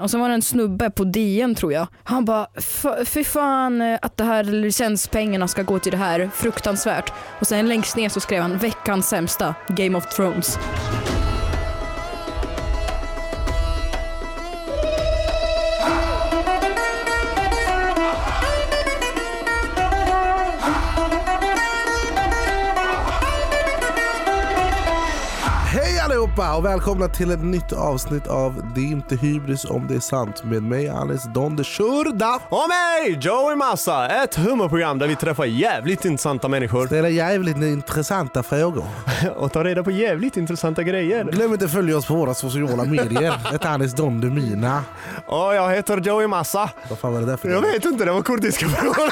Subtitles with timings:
[0.00, 1.86] Och sen var det en snubbe på DN tror jag.
[2.04, 2.46] Han bara,
[3.04, 7.12] fy fan eh, att det här licenspengarna ska gå till det här, fruktansvärt.
[7.40, 10.58] Och sen längst ner så skrev han veckans sämsta, Game of Thrones.
[26.38, 30.00] Allihopa och välkomna till ett nytt avsnitt av Det är inte hybris om det är
[30.00, 32.40] sant med mig Alice Don Shurda.
[32.48, 38.42] Och mig, Joey Massa, ett humorprogram där vi träffar jävligt intressanta människor Ställa jävligt intressanta
[38.42, 38.84] frågor.
[39.36, 41.24] och tar reda på jävligt intressanta grejer.
[41.24, 43.34] Glöm inte att följa oss på våra sociala medier.
[43.54, 44.84] Ett Alice Don de Mina.
[45.26, 46.70] Och jag heter Joey Massa.
[46.88, 49.10] Vad fan var det där för Jag vet inte, det var kurdiska frågor.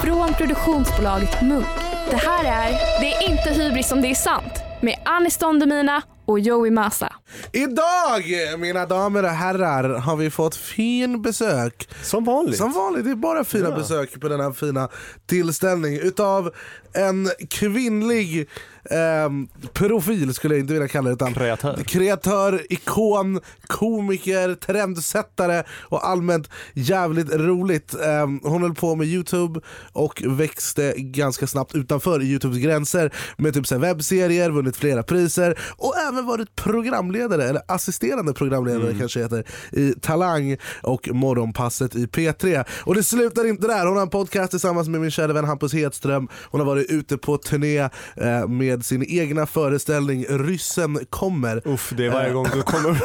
[0.04, 1.66] Från produktionsbolaget Munk.
[2.10, 6.02] Det här är Det är inte hybris om det är sant med Anis Don Demina
[6.24, 7.12] och Joey Massa.
[7.52, 8.22] Idag
[8.58, 11.88] mina damer och herrar har vi fått fin besök.
[12.02, 12.56] Som vanligt.
[12.56, 13.76] Som vanligt, det är bara fina Ja.
[13.76, 14.88] besök på denna fina
[15.26, 16.50] tillställning utav
[16.94, 18.48] en kvinnlig
[18.90, 21.76] ehm, profil skulle jag inte vilja kalla det utan Kreatör.
[21.86, 27.94] kreatör, ikon, komiker, trendsättare och allmänt jävligt roligt.
[27.94, 29.60] Ehm, hon höll på med Youtube
[29.92, 35.94] och växte ganska snabbt utanför Youtubes gränser med typ så webbserier, vunnit flera priser och
[36.08, 42.64] även varit programledare, eller assisterande programledare kanske heter, i Talang och Morgonpasset i P3.
[42.84, 45.72] Och det slutar inte där, hon har en podcast tillsammans med min kära vän Hampus
[45.72, 46.28] Hedström.
[46.50, 47.78] Hon har varit ute på turné
[48.16, 51.68] eh, med sin egna föreställning Ryssen kommer.
[51.68, 52.96] Uff, det är varje gång du kommer.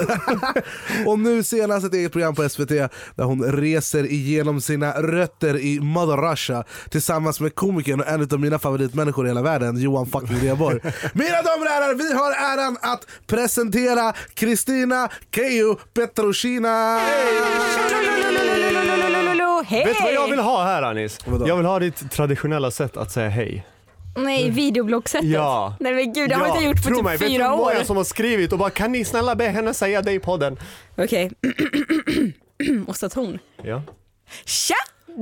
[1.07, 5.79] Och nu senast ett eget program på SVT där hon reser igenom sina rötter i
[5.79, 10.37] Mother Russia tillsammans med komikern och en av mina favoritmänniskor i hela världen, Johan fucking
[10.37, 10.79] Rheborg.
[11.13, 16.99] Mina damer och herrar, vi har äran att presentera Kristina Keijo Petrushina!
[19.67, 19.85] Hej!
[19.85, 21.19] Vet du vad jag vill ha här Anis?
[21.27, 21.47] Vadå?
[21.47, 23.65] Jag vill ha ditt traditionella sätt att säga hej.
[24.23, 25.29] Nej, videobloggsättet.
[25.29, 25.75] Ja.
[25.79, 27.43] Nej men gud, det har Ja, inte gjort på tro typ mig, vet du fyra
[27.47, 27.57] hur år.
[27.57, 30.57] många som har skrivit och bara kan ni snälla be henne säga det i podden?
[30.97, 31.31] Okej.
[32.87, 33.39] Måste ta ton.
[33.63, 33.81] Ja.
[34.45, 34.75] Tja!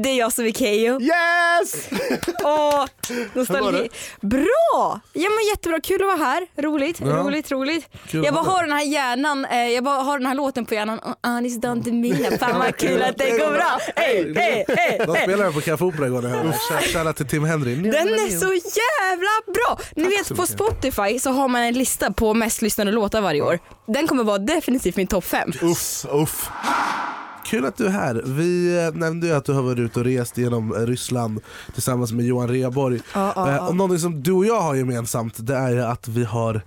[0.03, 1.01] Det är jag som är Keyyo.
[1.01, 1.89] Yes!
[2.43, 2.85] Åh,
[3.33, 3.89] nostalgi.
[4.21, 4.99] Bra!
[5.13, 6.47] Ja men jättebra, kul att vara här.
[6.57, 7.05] Roligt, Ja.
[7.07, 7.87] roligt, roligt.
[8.07, 10.73] Kul jag bara har den här hjärnan, eh, jag bara har den här låten på
[10.73, 10.99] hjärnan.
[11.03, 13.79] Oh, Anis Don Demina, fan vad kul att det går bra.
[13.95, 14.95] Hey, De hey.
[15.23, 16.57] spelade den på Café Opera igår när jag hörde.
[16.93, 17.75] Shoutout till Tim Henry.
[17.75, 19.79] Den är så jävla bra!
[19.95, 20.45] Ni vet på.
[20.47, 23.59] Spotify så har man en lista på mest lyssnade låtar varje år.
[23.87, 25.51] Den kommer vara definitivt min topp fem.
[25.61, 26.49] Uff, uff.
[27.45, 28.21] Kul att du är här.
[28.25, 31.39] Vi eh, nämnde ju att du har varit ute och rest genom eh, Ryssland
[31.73, 32.59] tillsammans med Johan
[33.13, 33.67] ja, Eh, ja.
[33.67, 36.61] Och någonting som du och jag har gemensamt det är ju att vi har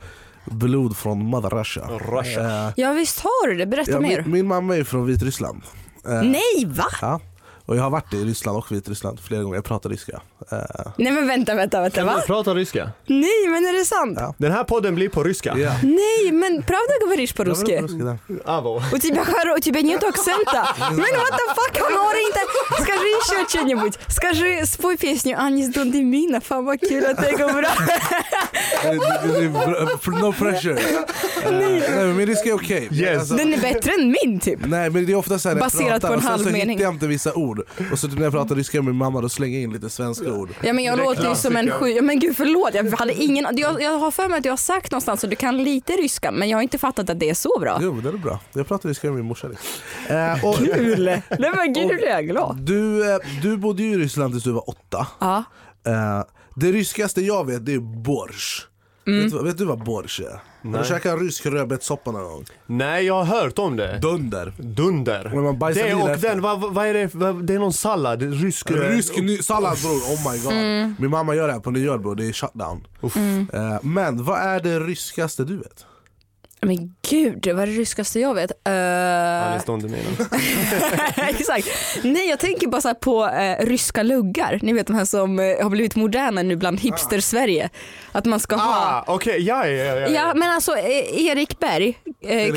[0.45, 1.83] blod från Mother Russia.
[1.87, 2.73] Russia.
[2.77, 4.23] Ja visst har du det, berätta ja, mer.
[4.23, 5.63] min, min mamma är från Vitryssland.
[6.05, 6.85] Nej va?
[7.01, 7.21] Ja.
[7.68, 10.22] Och jag har varit i Ryssland och Vitryssland flera gånger, jag pratar ryska.
[10.52, 10.58] Eh,
[10.98, 12.16] Nej men vänta, vänta, vänta Kan va?
[12.22, 12.92] du prata ryska?
[13.08, 14.18] Nej men är det sant?
[14.22, 14.34] Ja.
[14.38, 15.56] Den här podden blir på ryska.
[15.58, 15.72] ja.
[15.84, 17.72] Nej men правда говоришь Jag по-русски?
[17.76, 18.18] vill ryska där.
[18.46, 18.82] Avo.
[18.94, 19.56] У тебя, хоро...
[19.58, 20.68] у тебя нет акцента.
[20.80, 22.40] Men what the fuck, han har inte.
[22.84, 24.00] Skажи еще что-нибудь.
[24.08, 26.42] Скажи, спой песню Анис Дон Демина.
[26.42, 27.72] Fan vad kul att det går bra.
[28.84, 30.80] Eh, det- det- det- No pressure.
[31.44, 32.90] Eh, nej men ryska är okej.
[32.92, 33.20] Yes.
[33.20, 34.60] Alltså, Den är bättre än min typ.
[34.66, 36.32] Nej men det är ofta så här när jag Baserat pratar på en och sen
[36.32, 36.70] halv så mening.
[36.70, 37.57] hittar jag inte vissa ord.
[37.93, 40.33] och så när jag pratar ryska med min mamma då slänger jag in lite svenska
[40.33, 40.51] ord.
[40.63, 41.89] Ja men jag låter ju som en sju...
[41.89, 43.47] Ja, men gud förlåt, jag hade ingen...
[43.57, 46.31] Jag, jag har för mig att jag har sagt någonstans att du kan lite ryska
[46.31, 47.79] men jag har inte fattat att det är så bra.
[47.83, 48.41] Jo men det är bra.
[48.53, 49.49] Jag pratar ryska med min morsa.
[50.09, 51.05] Eh, och, Kul!
[51.05, 51.23] Nej
[51.57, 52.57] men gud, nu blir jag glad.
[52.61, 55.07] du, eh, du bodde ju i Ryssland tills du var åtta.
[55.19, 55.45] Ja.
[55.87, 56.25] Eh,
[56.55, 58.67] det ryskaste jag vet det är borsch.
[59.07, 59.23] Mm.
[59.25, 60.41] Vet, du- vet du vad borsch är?
[60.63, 62.45] Har du käkat rysk rödbetssoppa någon gång?
[62.67, 63.99] Nej, jag har hört om det.
[63.99, 64.53] Dunder.
[64.59, 65.31] Dunder.
[65.35, 66.29] Men man bajsar det och efter.
[66.29, 67.15] den, vad, vad är det?
[67.15, 68.71] Vad, det är någon sallad, rysk...
[68.71, 70.53] Rysk ny- sallad bror, oh my god.
[70.53, 70.95] Mm.
[70.99, 72.87] Min mamma gör det här på nyår bror, det är shutdown.
[73.01, 73.17] Uff.
[73.17, 75.87] Eh, men vad är det ryskaste du vet?
[76.61, 78.51] Men gud, vad är det ryskaste jag vet?
[78.69, 78.73] Uh...
[79.53, 80.09] Alice Don Demina.
[81.29, 81.69] Exakt.
[82.03, 84.59] Nej jag tänker bara så här på eh, ryska luggar.
[84.63, 87.69] Ni vet de här som eh, har blivit moderna nu bland hipster-Sverige.
[88.13, 90.09] Att man ska ha Ah, okej, ja, ja, ja, ja.
[90.09, 92.55] Ja men alltså eh, Erik Berg, eh,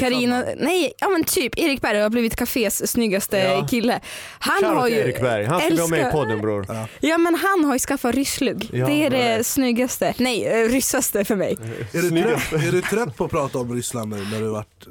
[0.57, 3.67] nej ja men typ Erik Berg har blivit cafés snyggaste Ja.
[3.67, 3.99] kille.
[4.39, 6.65] Han Shoutout har ju, Erik Berg, han ska vara med i podden bror.
[6.99, 8.69] Ja men han har ju skaffat rysslugg.
[8.73, 9.47] Ja, det är det right.
[9.47, 11.57] snyggaste, nej ryssaste för mig.
[11.93, 14.87] Är du, trött, är du trött på att prata om Ryssland nu när du varit...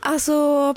[0.00, 0.74] Alltså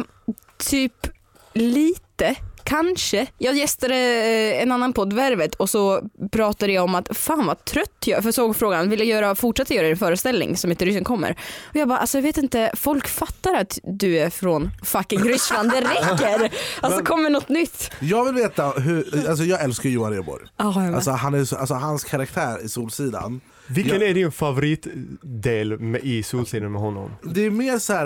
[0.57, 1.07] typ
[1.53, 2.35] lite.
[2.63, 3.27] kanske.
[3.37, 6.01] Jag gästade eh, en annan podd, Värvet, och så
[6.31, 8.21] pratade jag om att fan vad trött jag är.
[8.21, 11.31] För såg frågan, vill jag göra, fortsätta göra en föreställning som heter Ryssen kommer?
[11.69, 15.71] Och jag bara, alltså jag vet inte, folk fattar att du är från fucking Ryssland,
[15.71, 16.51] det räcker.
[16.81, 17.91] Alltså kommer något nytt.
[17.99, 20.43] Jag vill veta hur, alltså jag älskar Johan Rheborg.
[20.57, 20.95] Med.
[20.95, 23.41] Alltså, han är, så- alltså hans karaktär i Solsidan.
[23.67, 24.07] Vilken Ja.
[24.07, 27.11] är din favoritdel med, i Solsidan med honom?
[27.23, 28.05] Det är mer så här,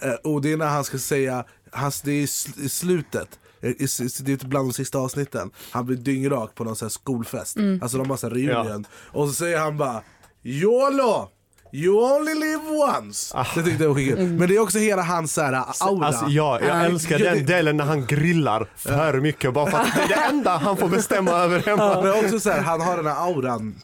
[0.00, 3.28] eh, och det är när han ska säga, hans, det är i sl- i slutet.
[3.62, 5.50] I- Det är typ bland de sista avsnitten.
[5.70, 7.56] Han blir dyngrak på någon sån här skolfest.
[7.82, 8.86] Alltså de har så här reunion.
[8.92, 10.02] Och så säger han bara
[10.44, 11.28] YOLO!
[11.72, 12.62] You only live
[12.98, 13.36] once!
[13.54, 14.28] Det tyckte jag var skitkul.
[14.28, 16.06] Men det är också hela hans så här, aura.
[16.06, 19.94] Alltså, ja, jag älskar Ja, den delen när han grillar för mycket bara för att
[19.94, 22.02] det är det enda han får bestämma över hemma.
[22.02, 23.74] Men också så här, han har den här auran.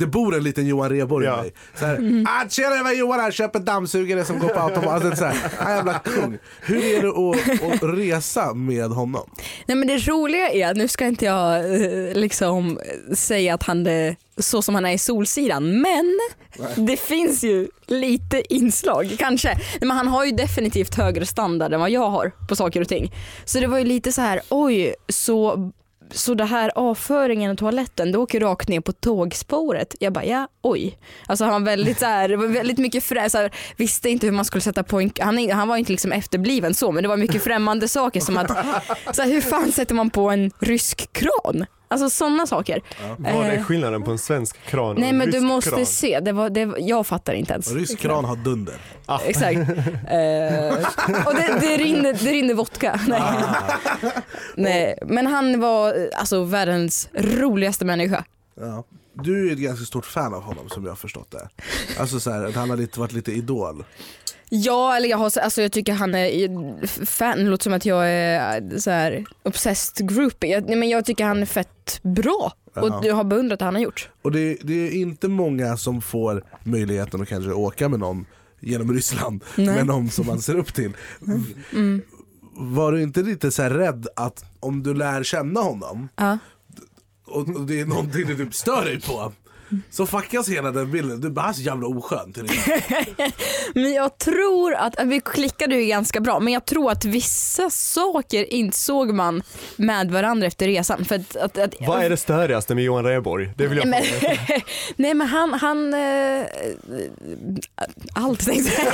[0.00, 1.38] Det bor en liten Johan Rheborg Ja.
[1.38, 1.52] i mig.
[1.74, 5.04] Så här, ah, tjena det var Johan här, köper dammsugare som går på automat.
[5.04, 6.38] Alltså, så här, han är jävla kung.
[6.60, 9.30] Hur är det att, att resa med honom?
[9.66, 12.78] Nej men det roliga är, nu ska inte jag eh, liksom
[13.14, 16.18] säga att han är så som han är i Solsidan, men
[16.86, 19.48] det finns ju lite inslag kanske.
[19.48, 22.88] Nej, Men han har ju definitivt högre standard än vad jag har på saker och
[22.88, 23.12] ting.
[23.44, 25.70] Så det var ju lite så här, oj, så
[26.12, 29.94] så det här avföringen och toaletten, det åker rakt ner på tågspåret.
[30.00, 30.98] Jag bara, ja, oj.
[31.26, 34.44] Alltså han var väldigt så här, väldigt mycket frä, så här, visste inte hur man
[34.44, 37.44] skulle sätta på en, han, han var inte liksom efterbliven så, men det var mycket
[37.44, 38.50] främmande saker som att,
[39.16, 41.66] så här, hur fan sätter man på en rysk kran?
[41.90, 42.82] Alltså sådana saker.
[43.16, 45.70] Vad är Eh, skillnaden på en svensk kran och Nej en men du rysk måste
[45.70, 45.86] kran?
[45.86, 47.72] se, det var, det var, jag fattar inte ens.
[47.72, 48.74] Rysk kran har dunder.
[49.24, 49.58] Exakt.
[49.58, 53.00] Eh, och det, det, rinner, det rinner vodka.
[53.08, 53.20] Nej.
[54.54, 54.98] Nej.
[55.06, 58.24] Men han var alltså världens roligaste människa.
[58.60, 58.84] Ja.
[59.14, 61.48] Du är ett ganska stort fan av honom som jag har förstått det.
[62.00, 63.84] Alltså så här, att han har lite, varit lite idol.
[64.52, 68.08] Ja, eller jag, har, alltså jag tycker han är fan, det låter som att jag
[68.10, 70.50] är så här obsessed groupie.
[70.50, 72.82] Jag, men jag tycker han är fett bra Ja.
[72.82, 74.08] och jag har beundrat det han har gjort.
[74.22, 78.26] Och det, det är inte många som får möjligheten att kanske åka med någon
[78.60, 79.66] genom Ryssland, Nej.
[79.66, 80.92] med någon som man ser upp till.
[81.72, 82.02] Mm.
[82.52, 86.38] Var du inte lite så rädd att om du lär känna honom Ja.
[87.26, 89.32] och, och det är någonting du typ stör dig på
[89.90, 91.20] så fuckas hela den bilden.
[91.20, 92.50] Du bara, han är så jävla oskön till.
[93.74, 98.52] Men jag tror att, vi klickade ju ganska bra men jag tror att vissa saker
[98.52, 99.42] insåg man
[99.76, 101.04] med varandra efter resan.
[101.04, 103.50] För att, att, att, Vad är det störigaste med Johan Rheborg?
[103.56, 104.02] Det vill jag men,
[104.96, 106.46] nej men han, han eh,
[108.12, 108.82] allt tänkte.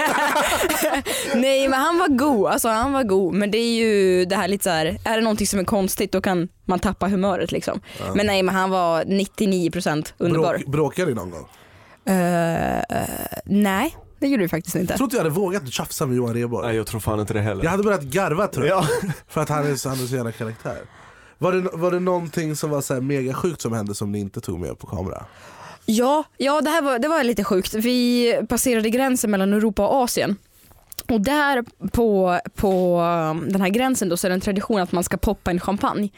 [1.35, 4.49] Nej men han var god, alltså han var god men det är ju det här
[4.49, 7.81] lite så här, är det någonting som är konstigt då kan man tappa humöret liksom.
[8.15, 10.55] Men nej men han var 99% underbar.
[10.59, 11.49] Bråk, bråkade ni någon gång?
[12.15, 12.83] Eh,
[13.45, 14.93] nej det gjorde vi faktiskt inte.
[14.93, 16.67] Jag tror inte jag hade vågat tjafsa med Johan Rheborg.
[16.67, 17.65] Nej jag tror fan inte det heller.
[17.65, 18.85] Jag hade börjat garva tror jag.
[19.03, 19.11] Ja.
[19.29, 20.79] För att han är, så- han är så jävla karaktär.
[21.39, 24.19] Var det, var det någonting som var så här mega sjukt som hände som ni
[24.19, 25.25] inte tog med på kamera?
[25.87, 27.75] Ja, ja det här var, det var lite sjukt.
[27.75, 30.37] Vi passerade gränsen mellan Europa och Asien.
[31.09, 34.93] Och där på, på um, den här gränsen då så är det en tradition att
[34.93, 36.09] man ska poppa en champagne.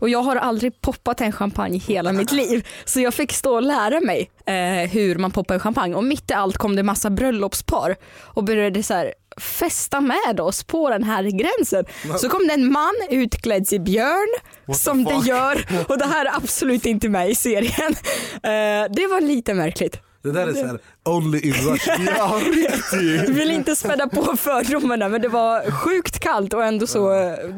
[0.00, 2.66] Och jag har aldrig poppat en champagne i hela mitt liv.
[2.84, 5.94] Så jag fick stå och lära mig eh, hur man poppar en champagne.
[5.94, 7.96] Och mitt i allt kom det massa bröllopspar
[8.34, 11.84] och började så här festa med oss på den här gränsen.
[12.18, 14.28] Så kom det en man utklädd till björn
[14.74, 17.92] som det gör och det här är absolut inte med i serien.
[18.32, 20.00] Eh, det var lite märkligt.
[20.22, 21.96] Det där är så här, only in Russia.
[22.18, 23.36] Ja, riktigt.
[23.36, 27.48] Vill inte späda på fördomarna men det var sjukt kallt och ändå så eh,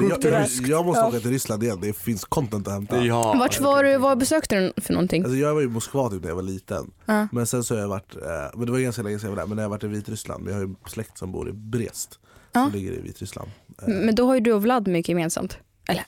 [0.00, 0.24] dök.
[0.24, 1.08] jag, jag, jag måste Ja.
[1.08, 3.04] åka till Ryssland igen, det finns content att hämta.
[3.04, 3.34] Ja.
[3.38, 5.22] Vart var du, vad besökte du för någonting?
[5.24, 6.90] Alltså jag var i Moskva typ när jag var liten.
[7.06, 7.28] Ja.
[7.32, 8.22] Men sen så har jag varit, eh,
[8.54, 10.44] men det var ganska länge sedan jag var där, men jag har varit i Vitryssland.
[10.44, 12.18] Men jag har ju släkt som bor i Brest.
[12.52, 12.62] Ja.
[12.64, 13.50] Som ligger i Vitryssland.
[13.82, 15.58] Eh, Men då har ju du och Vlad mycket gemensamt.
[15.88, 16.04] Eller?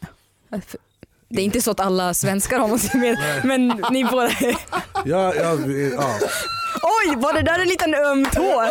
[1.29, 4.31] Det är inte så att alla svenskar har något gemensamt men ni båda...
[5.05, 6.19] Ja, ja, ja.
[6.83, 8.63] Oj, var det där en liten öm tå?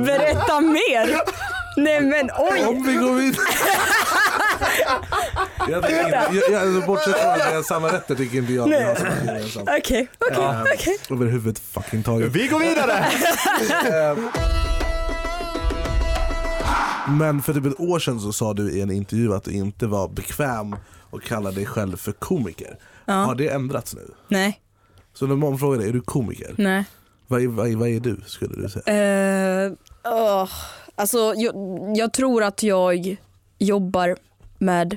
[0.00, 1.20] Berätta mer!
[1.76, 2.64] Nej men oj!
[2.66, 3.46] Om vi går vidare.
[5.68, 8.52] jag tycker inte, jag, jag, alltså, bortsett från att vi har samma rätter tycker inte
[8.52, 9.68] jag att vi har mycket gemensamt.
[9.78, 10.98] Okej, okej, okej.
[11.10, 12.32] Överhuvud fucking taget.
[12.32, 13.06] Vi går vidare!
[17.08, 19.86] Men för typ ett år sedan så sa du i en intervju att du inte
[19.86, 20.76] var bekväm
[21.10, 22.78] och kalla dig själv för komiker.
[23.06, 24.10] Har det ändrats nu?
[24.28, 24.60] Nej,
[25.14, 26.54] Så när någon frågar dig, är du komiker?
[26.58, 26.84] nej.
[27.30, 29.66] Vad är, vad, är, vad är du skulle du säga?
[29.66, 30.48] Uh,
[30.94, 31.54] alltså, jag,
[31.96, 33.16] jag tror att jag
[33.58, 34.16] jobbar
[34.58, 34.96] med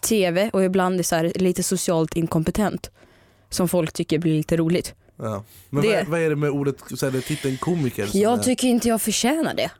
[0.00, 2.90] tv och ibland är så här lite socialt inkompetent.
[3.50, 4.94] Som folk tycker blir lite roligt.
[5.16, 5.44] Ja.
[5.70, 8.06] Men Det- vad, vad är det med ordet, så här, titeln komiker?
[8.06, 9.70] som är- Jag tycker inte jag förtjänar det.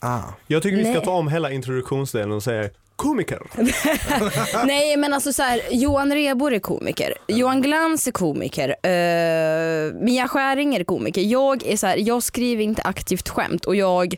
[0.00, 0.20] ah.
[0.46, 1.04] Jag tycker vi ska Nej.
[1.04, 3.40] ta om hela introduktionsdelen och säga komiker.
[4.66, 10.28] Nej men alltså så här, Johan Rheborg är komiker, Johan Glans är komiker, uh, Mia
[10.28, 11.22] Skäringer är komiker.
[11.22, 14.16] Jag är så här, jag skriver inte aktivt skämt och jag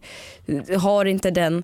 [0.78, 1.62] har inte den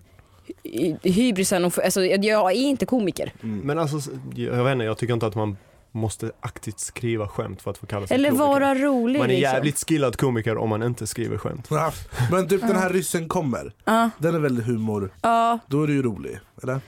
[1.02, 3.32] hybrisen, och, alltså, jag är inte komiker.
[3.40, 5.56] Men alltså, jag vet inte, jag tycker inte att man
[5.92, 8.46] måste aktivt skriva skämt för att få kalla sig Eller komiker.
[8.48, 9.18] vara rolig.
[9.18, 9.52] Man är liksom.
[9.52, 11.66] jävligt skillad komiker om man inte skriver skämt.
[11.70, 11.92] Ja,
[12.30, 15.92] Men typ den här ryssen kommer, Ja, den är väldigt humor, ja, då är du
[15.94, 16.80] ju rolig, eller?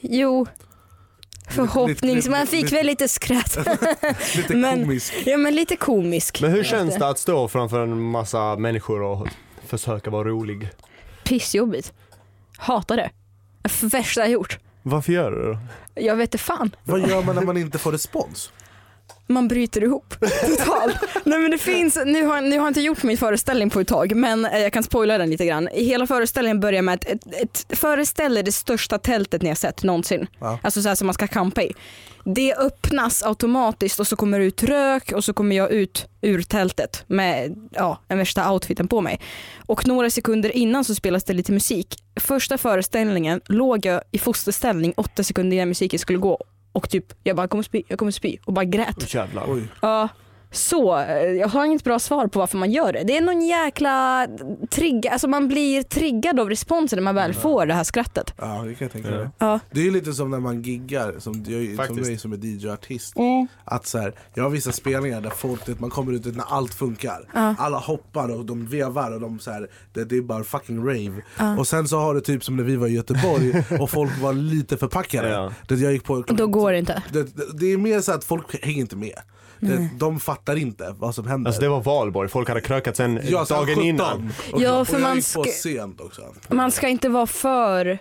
[0.00, 0.46] jo.
[1.48, 3.58] Förhoppnings, lite- man fick lite- väl lite skratt.
[4.36, 5.12] Lite Men- komisk.
[5.26, 6.40] Ja men lite komisk.
[6.40, 9.28] Men hur känns det att stå framför en massa människor och
[9.66, 10.68] försöka vara rolig?
[11.24, 11.92] Pissjobbigt.
[12.56, 13.10] Hatar det.
[13.82, 14.58] Värsta jag gjort.
[14.82, 15.58] Varför gör du det då?
[15.94, 16.76] Jag vet inte fan.
[16.84, 18.52] Vad gör man när man inte får respons?
[19.26, 20.96] Man bryter ihop totalt.
[21.24, 23.88] Nej men det finns, nu har, nu har jag inte gjort min föreställning på ett
[23.88, 25.68] tag men eh, jag kan spoila den lite grann.
[25.72, 29.82] Hela föreställningen börjar med att ett, ett, föreställ er det största tältet ni har sett
[29.82, 30.26] någonsin.
[30.40, 30.58] Ja.
[30.62, 31.72] Alltså så här som man ska campa i.
[32.24, 36.42] Det öppnas automatiskt och så kommer det ut rök och så kommer jag ut ur
[36.42, 39.20] tältet med ja, den värsta outfiten på mig.
[39.66, 41.96] Och några sekunder innan så spelas det lite musik.
[42.20, 47.36] Första föreställningen låg jag i fosterställning åtta sekunder innan musiken skulle gå och typ jag
[47.36, 49.14] bara jag kommer spy, jag kommer spy och bara grät.
[49.14, 49.60] Jävlar.
[49.82, 50.08] Ja,
[50.54, 53.02] så eh, jag har inget bra svar på varför man gör det.
[53.04, 54.26] Det är någon jäkla
[54.70, 58.34] trigg, alltså man blir triggad av responsen när man väl får det här skrattet.
[58.38, 59.16] Ja det kan jag tänka Ja.
[59.18, 59.28] mig.
[59.38, 59.60] Ja.
[59.70, 62.00] Det är ju lite som när man giggar, som, jag, som Faktiskt.
[62.08, 63.16] mig som är DJ-artist.
[63.16, 63.46] Mm.
[63.64, 67.28] Att så här, jag har vissa spelningar där folk, man kommer ut när allt funkar.
[67.34, 67.54] Ja.
[67.58, 71.22] Alla hoppar och de vevar och de så här, det, det är bara fucking rave.
[71.58, 74.32] Och sen så har det typ som när vi var i Göteborg och folk var
[74.32, 75.28] lite förpackade.
[75.28, 75.52] Ja.
[75.68, 77.02] Det jag gick på, Då går det inte.
[77.12, 79.18] det, det, det är mer så att folk hänger inte med.
[79.68, 81.48] Det, de fattar inte vad som händer.
[81.48, 83.82] Alltså det var valborg, folk hade krökat sen Ja, dagen 17.
[83.84, 84.32] innan.
[84.52, 86.22] Och, Ja, och för jag man gick på sent också.
[86.48, 87.98] Man ska inte vara för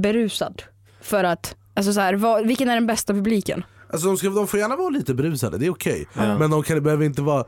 [0.00, 0.62] berusad
[1.00, 3.64] för att, alltså så här, vad, vilken är den bästa publiken?
[3.92, 6.06] Alltså de, ska, de får gärna vara lite brusade, det är okej.
[6.14, 7.44] Men de kan, behöver inte vara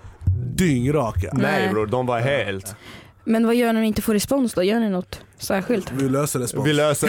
[0.57, 1.31] dyngraka.
[1.33, 1.69] Nej Nej.
[1.73, 2.77] bror, de var helt...
[3.25, 4.63] Men vad gör ni när ni inte får respons då?
[4.63, 5.93] Gör ni något särskilt?
[5.93, 6.67] Vi löser respons.
[6.69, 7.09] Vi löser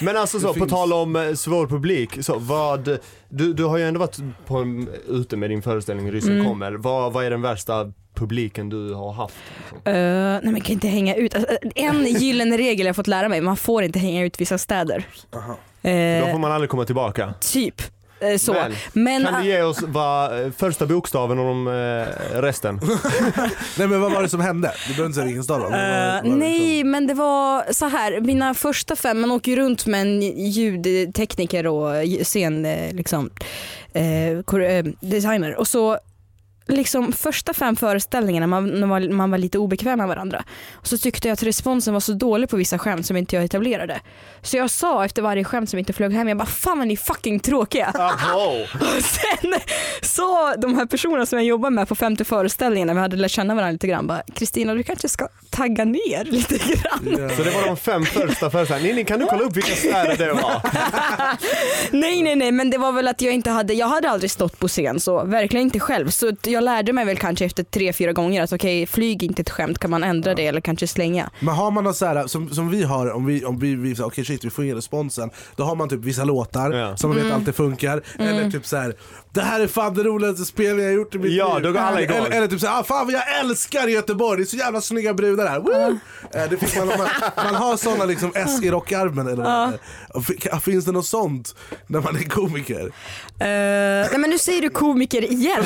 [0.04, 0.70] Men alltså så, på finns.
[0.70, 4.88] tal om eh, svår publik, så vad, du, du har ju ändå varit på en,
[5.08, 6.46] ute med din föreställning Ryssen Mm.
[6.46, 6.72] kommer.
[6.72, 9.34] Vad, vad är den värsta publiken du har haft?
[9.74, 11.34] Uh, nej man kan inte hänga ut.
[11.34, 15.06] Alltså, en gyllene regel jag fått lära mig, man får inte hänga ut vissa städer.
[15.34, 15.58] Aha.
[15.90, 17.34] Eh, Då får man aldrig komma tillbaka.
[17.40, 17.82] Typ.
[18.22, 18.52] Eh, så.
[18.52, 22.80] Men, Men, kan du ge oss vad, eh, första bokstaven och de, eh, resten?
[23.78, 24.72] Nej men vad var det som hände?
[24.86, 28.20] Du behöver inte säga vilken var det nej men det var så här.
[28.20, 32.62] mina första fem, man åker runt med en ljudtekniker och scen
[32.92, 33.30] liksom,
[33.92, 35.98] eh, designer och så
[36.66, 40.44] liksom första fem föreställningarna man, när man, man var lite obekväm med varandra.
[40.72, 43.44] Och så tyckte jag att responsen var så dålig på vissa skämt som inte jag
[43.44, 44.00] etablerade.
[44.42, 46.94] Så jag sa efter varje skämt som inte flög hem, jag bara fan vad ni
[46.94, 47.88] är fucking tråkiga.
[48.74, 49.54] Och sen
[50.02, 53.30] sa de här personerna som jag jobbar med på femte föreställningen när vi hade lärt
[53.30, 57.16] känna varandra lite grann, bara Kristina du kanske ska tagga ner lite grann.
[57.18, 57.36] Ja.
[57.36, 58.96] Så det var de fem första föreställningarna.
[58.96, 60.62] Nini kan du kolla upp vilka städer det var?
[61.96, 64.58] Nej nej nej men det var väl att jag inte hade, jag hade aldrig stått
[64.58, 66.10] på scen så, verkligen inte själv.
[66.10, 69.50] Så jag lärde mig väl kanske efter tre, fyra gånger att okej flyg inte ett
[69.50, 71.30] skämt, kan man ändra det eller kanske slänga?
[71.40, 73.94] Men har man något så här, som, som vi har, om vi, om vi, vi
[74.02, 76.96] okej shit vi får ingen responsen, då har man typ vissa låtar Ja.
[76.96, 77.28] som man Mm.
[77.28, 78.94] vet alltid funkar, eller typ så här.
[79.34, 81.62] Det här är fan det roligaste spelningen jag gjort i mitt Ja, liv.
[81.64, 82.16] då går alla igång.
[82.16, 85.14] eller, eller typ såhär, ah, fan vad jag älskar Göteborg, det är så jävla snygga
[85.14, 85.58] brudar här.
[85.60, 85.98] Woo!
[86.34, 86.98] Eh, Det fick man, man,
[87.36, 89.70] man har såna liksom S i rockarmen eller
[90.14, 91.54] vad fi- Finns det något sånt
[91.86, 92.80] när man är komiker?
[92.80, 92.90] Eh,
[94.10, 95.62] nej men nu säger du komiker igen.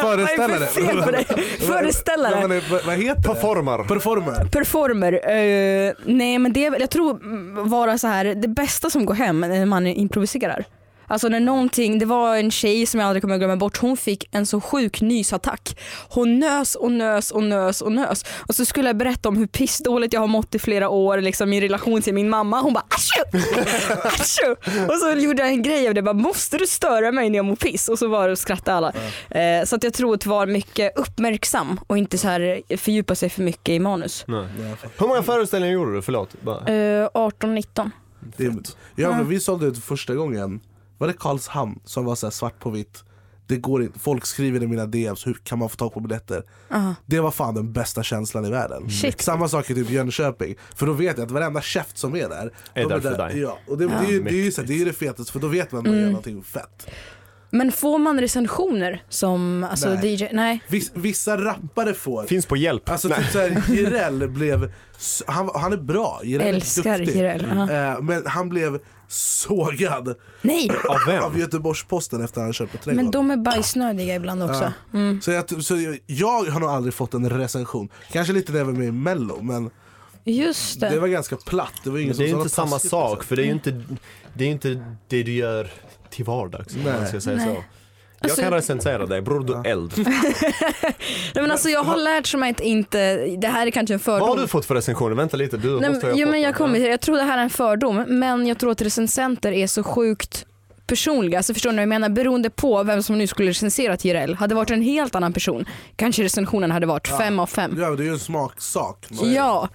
[0.00, 0.66] Föreställare?
[0.66, 1.24] För?
[1.66, 2.34] Föreställare.
[2.34, 3.28] När man är, vad- heter det?
[3.28, 4.44] Performer.
[4.50, 7.18] Performer, eh, nej men det är väl- jag tror
[7.68, 10.64] vara så här det bästa som går hem när man improviserar.
[11.08, 13.96] Alltså när någonting, det var en tjej som jag aldrig kommer att glömma bort, hon
[13.96, 15.78] fick en så sjuk nysattack.
[16.08, 18.24] Hon nös och nös och nös och nös.
[18.48, 21.52] Och så skulle jag berätta om hur pissdåligt jag har mått i flera år, liksom
[21.52, 22.60] i relation till min mamma.
[22.60, 23.38] Hon bara aschu!
[24.04, 24.50] aschu!
[24.88, 27.44] Och så gjorde jag en grej av det, bara måste du störa mig när jag
[27.46, 27.88] mår piss?
[27.88, 28.92] Och så var det och skrattade alla.
[29.30, 33.30] Eh, så att jag tror att vara mycket uppmärksam och inte så här fördjupa sig
[33.30, 34.24] för mycket i manus.
[34.28, 34.46] Nej.
[34.98, 36.02] Hur många föreställningar gjorde du?
[36.02, 36.28] Förlåt.
[36.40, 36.58] Bara.
[36.58, 37.90] Eh, 18-19.
[38.36, 38.54] Det är,
[38.94, 40.60] ja, men vi sålde ut första gången,
[40.98, 43.04] var det Karlshamn som var så här svart på vitt?
[43.46, 46.42] Det går inte, folk skriver i mina DMs, hur kan man få tag på biljetter?
[46.70, 46.94] Aha.
[47.06, 48.90] Det var fan den bästa känslan i världen.
[48.90, 49.20] Shit.
[49.20, 52.52] Samma sak i typ Jönköping, för då vet jag att varenda käft som är där
[52.74, 53.38] Är de där för dig.
[53.38, 55.32] Ja, och det, det, är ju- det, är så här, det är ju det fetaste
[55.32, 56.04] för då vet man att man Mm.
[56.04, 56.86] gör någonting fett.
[57.50, 60.14] Men får man recensioner som alltså Nej.
[60.14, 60.26] DJ?
[60.32, 60.60] Nej.
[60.68, 62.24] Viss, vissa rappare får.
[62.26, 62.90] Finns på hjälp.
[62.90, 63.18] Alltså Nej.
[63.18, 64.72] typ såhär, Jireel blev,
[65.26, 66.98] han, han är bra, Jireel Älskar.
[66.98, 67.92] Jireel, ja.
[67.92, 68.78] Eh, men han blev
[69.08, 71.24] sågad Nej, Av vem?
[71.24, 73.04] av Göteborgs-Posten efter att han kört på Trädgården.
[73.04, 74.72] men de är bajsnödiga ibland också.
[74.94, 75.20] Mm.
[75.20, 77.88] Så, jag, så jag, jag har nog aldrig fått en recension.
[78.12, 79.70] Kanske lite när jag var med i mello men
[80.24, 80.88] Just det.
[80.88, 81.72] det var ganska platt.
[81.84, 83.82] Det var ingen Men det är inte samma sak för det är ju inte
[84.34, 85.70] det, är inte det du gör
[86.10, 87.46] till vardags om man ska säga Nej.
[87.46, 87.64] så.
[88.20, 89.92] Jag Alltså- kan recensera dig, bror du eld.
[89.96, 90.14] Nej,
[91.34, 94.20] men alltså, jag har lärt mig att inte, det här är kanske en fördom.
[94.28, 95.14] Vad har du fått för recensioner?
[95.16, 97.38] Vänta lite, du Nej, måste ha men, jo, men jag, kommer, jag tror det här
[97.38, 100.46] är en fördom men jag tror att recensenter är så sjukt
[100.88, 101.38] personliga.
[101.38, 102.08] Alltså förstår ni vad jag menar?
[102.08, 104.34] Beroende på vem som nu skulle recensera Jireel.
[104.34, 105.64] Hade det varit en helt annan person
[105.96, 107.76] kanske recensionen hade varit fem av fem.
[107.80, 109.06] Ja, det är ju en smaksak.
[109.22, 109.68] Ja,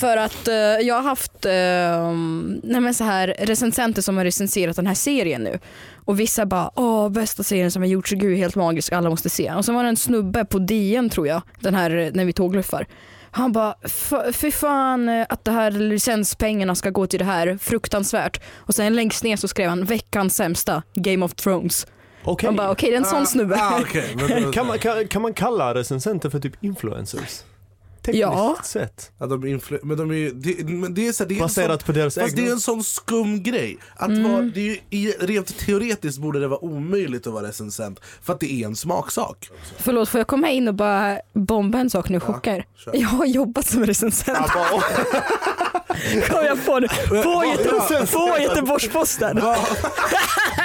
[0.00, 4.94] för att eh, jag har haft uh, så här, recensenter som har recenserat den här
[4.94, 5.58] serien nu.
[6.04, 9.52] Och vissa bara, åh bästa serien som har gjorts, gud helt magisk, alla måste se.
[9.52, 12.86] Och så var det en snubbe på DN tror jag, den här när vi tågluffar.
[13.36, 17.58] Han bara, "F- fy fan eh, att det här licenspengarna ska gå till det här,
[17.62, 18.40] fruktansvärt.
[18.56, 21.86] Och sen längst ner så skrev han veckans sämsta, Game of Thrones.
[22.24, 22.46] Okej.
[22.48, 23.56] Man bara, okej det är en sån snubbe.
[23.60, 27.40] Ah, okej, men då- Kan, man, kan, kan man kalla recensenter för typ influencers?
[28.06, 28.56] Tekniskt Ja.
[28.64, 29.10] sett.
[29.18, 31.80] Ja, de men de är det, men det är så här, det är en Baserat
[31.80, 32.54] sån, på deras Fast det är egna.
[32.54, 33.78] en sån skum grej.
[33.96, 34.32] Att Mm.
[34.32, 38.32] vara, det är ju, i- rent teoretiskt borde det vara omöjligt att vara recensent för
[38.32, 39.50] att det är en smaksak.
[39.78, 42.64] Förlåt, får jag komma in och bara bomba en sak nu kör.
[42.92, 44.50] Jag har jobbat som recensent.
[46.30, 46.88] Kom jag på nu.
[47.08, 49.40] På, Göte- på Göteborgs-Posten.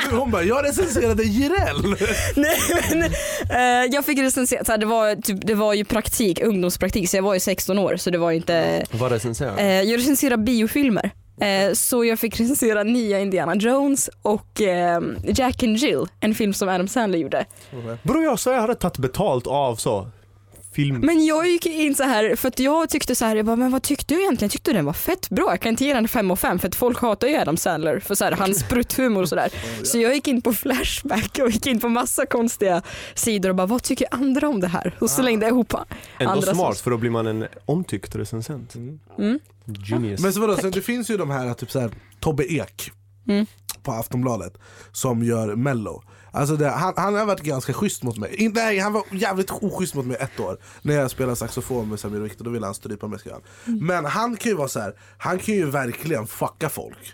[0.12, 1.82] Hon bara, jag recenserade Jireel.
[2.36, 2.58] Nej,
[2.90, 3.04] men,
[3.50, 7.18] eh, jag fick recensera, så här, det, var, typ, det var ju praktik, ungdomspraktik så
[7.18, 11.12] jag var ju 16 år så det var inte, Vad recenserar eh, jag recenserar biofilmer.
[11.42, 16.54] Eh, så jag fick recensera nya Indiana Jones och eh, Jack and Jill, en film
[16.54, 17.46] som Adam Sandler gjorde.
[18.04, 20.08] Bror jag sa jag hade tagit betalt av så
[20.74, 21.00] film.
[21.00, 23.72] Men jag gick in så här för att jag tyckte så här, jag bara, men
[23.72, 24.46] vad tyckte du egentligen?
[24.48, 25.46] Jag tyckte den var fett bra.
[25.50, 28.00] Jag kan inte ge den 5 av 5 för att folk hatar ju Adam Sandler
[28.00, 29.50] för så här, hans sprutthumor och sådär.
[29.84, 32.82] Så jag gick in på Flashback och gick in på massa konstiga
[33.16, 34.96] sidor och bara, vad tycker andra om det här?
[35.00, 35.74] Och slängde jag ihop
[36.20, 38.76] Ändå andra smart som- för då blir man en omtyckt recensent.
[38.76, 39.40] Mm.
[39.90, 40.22] Genius.
[40.22, 42.92] Men så vadå, så det finns ju de här, typ så här Tobbe Ek
[43.28, 43.46] Mm.
[43.84, 44.58] på Aftonbladet
[44.92, 46.04] som gör mello.
[46.32, 48.36] Alltså det, han, han har varit ganska schysst mot mig.
[48.36, 50.58] In, nej, han var jävligt oschysst mot mig ett år.
[50.82, 53.20] När jag spelade saxofon med Samir och Viktor, då ville han strypa mig.
[53.32, 53.42] han.
[53.80, 57.14] Men han kan ju vara så här, han kan ju verkligen fucka folk.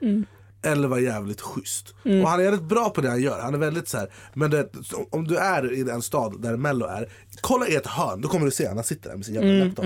[0.64, 1.94] Eller vara jävligt schysst.
[2.04, 3.40] Och han är väldigt bra på det han gör.
[3.42, 4.70] Han är väldigt så här, men det,
[5.10, 7.10] om du är i en stad där mello är,
[7.42, 9.86] kolla i ett hörn, då kommer du se han sitter där med sin jävla laptop.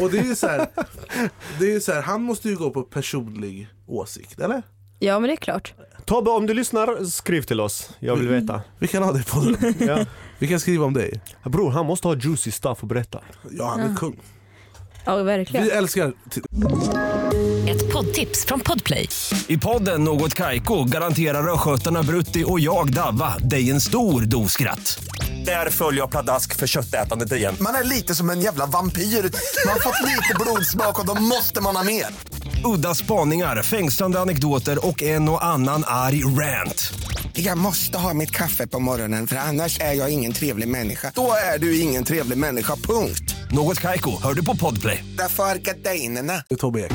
[0.00, 0.66] Och det är ju så här,
[1.58, 4.62] det är så här, han måste ju gå på personlig åsikt, eller?
[4.98, 5.74] Ja men det är klart.
[6.10, 7.90] Tobbe om du lyssnar, skriv till oss.
[7.98, 8.62] Jag vill veta.
[8.78, 9.54] Vi kan ha det på.
[9.86, 10.04] Ja.
[10.38, 11.20] Vi kan skriva om dig.
[11.44, 13.20] Bror han måste ha juicy stuff att berätta.
[13.50, 14.20] Ja, han är kung.
[15.04, 15.64] Ja verkligen.
[15.64, 16.12] Vi älskar...
[17.68, 19.08] Ett poddtips från Podplay.
[19.46, 25.04] I podden Något Kaiko garanterar östgötarna Brutti och jag, Davva, dig en stor dos skratt.
[25.46, 27.54] Där följer jag pladask för köttätandet igen.
[27.60, 29.02] Man är lite som en jävla vampyr.
[29.02, 32.06] Man har fått lite blodsmak och då måste man ha mer.
[32.64, 36.92] Udda spaningar, fängslande anekdoter och en och annan arg rant.
[37.32, 41.12] Jag måste ha mitt kaffe på morgonen för annars är jag ingen trevlig människa.
[41.14, 43.36] Då är du ingen trevlig människa, punkt.
[43.50, 45.04] Något Kaiko, hör du på Podplay.
[45.18, 46.32] Därför är gardinerna.
[46.48, 46.92] Det är Tobbe Ek.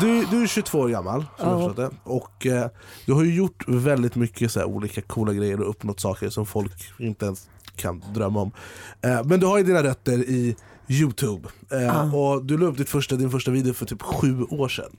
[0.00, 2.10] Du, du är 22 år gammal, som jag förstått det.
[2.10, 2.66] Och eh,
[3.06, 6.46] du har ju gjort väldigt mycket så här, olika coola grejer och uppnått saker som
[6.46, 8.52] folk inte ens kan drömma om.
[9.02, 10.56] Eh, men du har ju dina rötter i
[10.88, 11.48] Youtube.
[11.72, 14.96] Eh, Och du la upp ditt första, din första video för typ sju år sedan.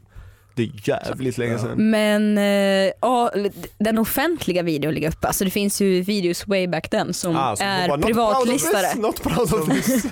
[0.57, 1.89] Det är jävligt länge sedan.
[1.89, 3.31] Men eh, ja,
[3.77, 5.27] den offentliga videon ligger uppe.
[5.27, 8.87] Alltså det finns ju videos way back then som Ah, så är bara, "Not privatlistade.
[8.93, 10.05] proud of this, Not proud of this.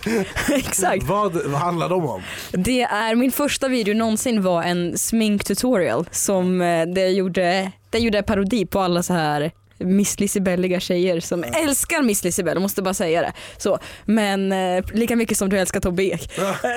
[0.67, 1.03] Exakt.
[1.03, 2.21] Vad, vad handlar de om?
[2.51, 8.23] Det är min första video någonsin var en sminktutorial som eh, det gjorde, det gjorde
[8.23, 9.51] parodi på alla så här
[9.83, 13.33] Miss Lisibelliga tjejer som älskar Miss Lisibell, måste bara säga det.
[13.57, 16.31] Så, men eh, lika mycket som du älskar Tobbe Ek.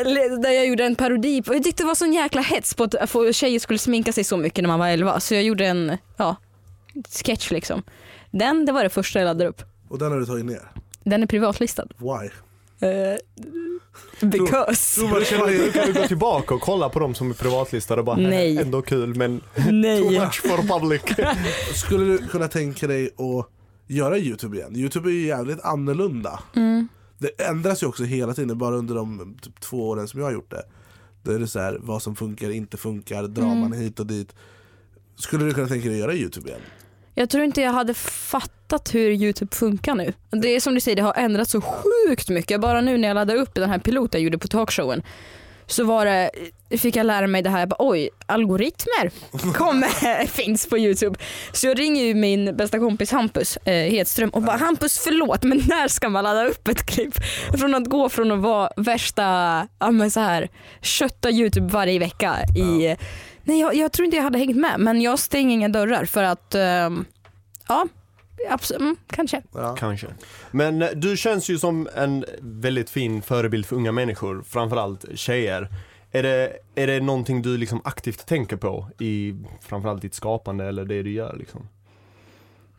[0.04, 2.84] Le- Där jag gjorde en parodi på, jag tyckte det var sån jäkla hets på
[2.84, 5.66] att få tjejer skulle sminka sig så mycket när man var 11 så jag gjorde
[5.66, 6.36] en ja,
[7.24, 7.82] sketch liksom.
[8.30, 9.62] Den, det var det första jag laddade upp.
[9.88, 10.62] Och den har du tagit ner.
[11.04, 11.86] Den är privatlistad.
[11.98, 12.30] Why?
[12.80, 13.16] Eh,
[14.28, 15.02] because.
[15.02, 15.46] Nu ni- kan
[15.86, 18.58] vi gå tillbaka och kolla på dem som är privatlistade och bara Nej.
[18.58, 20.20] ändå kul men too Nej.
[20.20, 21.02] much for public.
[21.74, 23.46] Skulle du kunna tänka dig att
[23.86, 24.76] göra Youtube igen?
[24.76, 26.40] Youtube är ju jävligt annorlunda.
[26.56, 26.88] Mm.
[27.18, 30.32] Det ändras ju också hela tiden, bara under de typ, två åren som jag har
[30.32, 30.62] gjort det.
[31.22, 33.78] Då är det så här, vad som funkar, inte funkar, draman Mm.
[33.80, 34.34] hit och dit.
[35.18, 36.60] Skulle du kunna tänka dig att göra Youtube igen?
[37.18, 40.12] Jag tror inte jag hade fattat hur Youtube funkar nu.
[40.30, 42.60] Det är som du säger, det har ändrats så sjukt mycket.
[42.60, 45.02] Bara nu när jag laddade upp den här piloten jag gjorde på talkshowen
[45.66, 46.30] så var det,
[46.78, 49.10] fick jag lära mig det här, jag bara, oj, algoritmer
[49.54, 51.18] kommer, finns på Youtube.
[51.52, 55.62] Så jag ringer ju min bästa kompis Hampus eh, Hedström och bara, Hampus förlåt men
[55.68, 57.14] när ska man ladda upp ett klipp?
[57.58, 59.22] Från att gå från att vara värsta,
[59.78, 60.48] ja men så här,
[60.80, 62.96] kötta Youtube varje vecka i,
[63.46, 66.22] nej jag, jag tror inte jag hade hängt med men jag stänger inga dörrar för
[66.22, 67.04] att, ehm,
[67.68, 67.86] ja,
[68.50, 69.42] absolut, mm, kanske.
[69.54, 69.76] Ja.
[69.78, 70.06] Kanske.
[70.50, 75.68] Men eh, du känns ju som en väldigt fin förebild för unga människor, framförallt tjejer.
[76.12, 80.84] Är det, är det någonting du liksom aktivt tänker på i framförallt ditt skapande eller
[80.84, 81.68] det du gör liksom?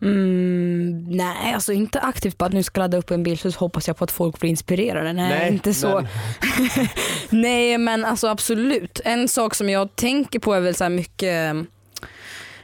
[0.02, 3.98] Mm, nej, alltså inte aktivt bara nu ska ladda upp en bild så hoppas jag
[3.98, 5.14] på att folk blir inspirerade.
[5.14, 5.96] Nej, inte så.
[6.02, 6.08] men-
[7.42, 9.00] Nej men alltså absolut.
[9.06, 11.62] En sak som jag tänker på är väl så mycket eh,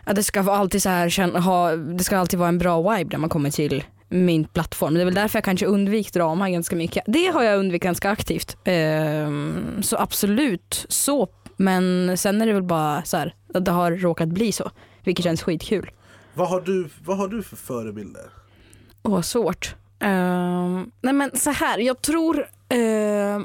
[0.03, 3.19] att det ska alltid så här, ha, det ska alltid vara en bra vibe när
[3.19, 4.93] man kommer till min plattform.
[4.93, 7.03] Det är väl därför jag kanske undvikit drama ganska mycket.
[7.07, 8.57] Det har jag undvikit ganska aktivt.
[8.63, 11.27] Ehm, så absolut så.
[11.57, 14.71] Men sen är det väl bara så här, att det har råkat bli så.
[15.03, 15.91] Vilket känns skitkul.
[16.33, 18.29] Vad, har du, vad har du för förebilder?
[19.03, 19.75] Åh, svårt.
[19.99, 22.47] Ehm, nej men så här, jag tror...
[22.73, 23.41] Uh,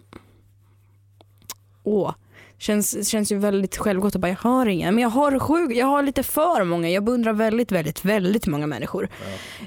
[1.83, 2.15] åh,
[2.59, 4.93] känns, känns ju väldigt självgott att bara jag har inga.
[4.93, 6.91] Men jag har, sjuk, jag har lite för många.
[6.91, 9.09] Jag beundrar väldigt, väldigt, väldigt många människor.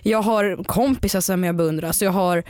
[0.04, 1.92] Jag har kompisar som jag beundrar.
[1.92, 2.44] Så jag har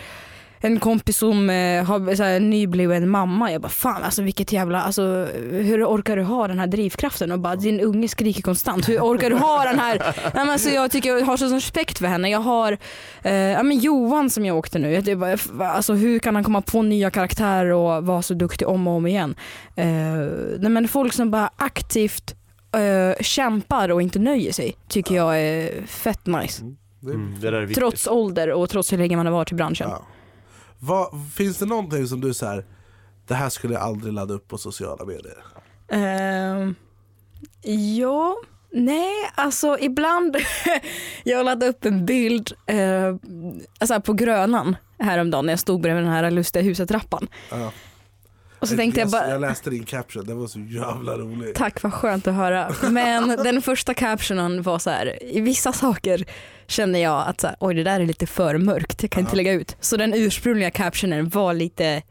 [0.61, 3.51] en kompis som eh, har så här, nybliven mamma.
[3.51, 7.39] Jag bara fan alltså vilket jävla, alltså hur orkar du ha den här drivkraften och
[7.39, 8.89] bara din unge skriker konstant.
[8.89, 11.97] Hur orkar du ha den här, Nej, men alltså, jag tycker jag har så respekt
[11.97, 12.29] för henne.
[12.29, 12.77] Jag har
[13.23, 15.37] eh, ja, men Johan som jag åkte nu, det bara,
[15.69, 19.07] alltså, hur kan han komma på nya karaktärer och vara så duktig om och om
[19.07, 19.35] igen.
[19.75, 19.85] Eh,
[20.59, 22.35] nej, men folk som bara aktivt
[22.75, 26.63] eh, kämpar och inte nöjer sig tycker jag är fett nice.
[27.03, 27.77] Mm, det är viktigt.
[27.77, 29.87] Trots ålder och trots hur länge man har varit i branschen.
[29.89, 30.01] Ja.
[30.83, 32.65] Vad, finns det någonting som du så här,
[33.27, 35.37] det här skulle jag aldrig ladda upp på sociala medier?
[35.89, 36.75] Ehm,
[37.97, 38.35] ja,
[38.71, 40.37] nej alltså ibland,
[41.23, 43.15] jag laddade upp en bild eh,
[43.79, 47.27] alltså på Grönan häromdagen när jag stod bredvid den här lustiga huset-trappan.
[47.51, 47.71] Ja.
[48.61, 51.55] Och så tänkte jag bara, jag läste din caption, den var så jävla rolig.
[51.55, 52.71] tack vad skönt att höra.
[52.89, 56.25] Men den första captionen var så här, i vissa saker
[56.67, 59.35] känner jag att så här, oj det där är lite för mörkt, jag kan inte
[59.35, 59.75] lägga ut.
[59.79, 62.01] Så den ursprungliga captionen var lite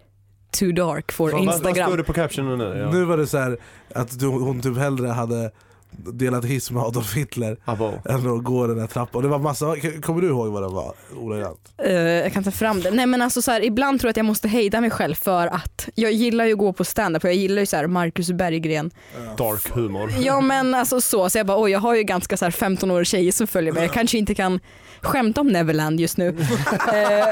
[0.59, 1.89] too dark for Vad, vad, vad Instagram.
[1.89, 2.79] står det på captionen nu?
[2.79, 2.91] Ja.
[2.91, 3.59] Nu var det så här
[3.95, 5.51] att du, hon typ hellre hade
[5.91, 7.93] delat hiss med Adolf Hitler Abo.
[8.09, 9.17] än att gå den här trappan.
[9.19, 10.95] Och det var massa, kommer du ihåg vad det var?
[11.17, 11.73] Ordagrant.
[11.85, 12.91] Eh, jag kan ta fram det.
[12.91, 15.47] Nej men alltså så här, ibland tror jag att jag måste hejda mig själv för
[15.47, 18.31] att jag gillar ju att gå på stand-up och jag gillar ju så här Marcus
[18.33, 18.91] Berggren.
[19.39, 20.13] Dark humor.
[20.21, 22.91] Ja men alltså så, så jag bara oj jag har ju ganska så här 15
[22.91, 23.83] år tjejer som följer mig.
[23.83, 24.61] Jag kanske inte kan
[25.03, 26.37] skämta om Neverland just nu.
[26.91, 27.27] Eh,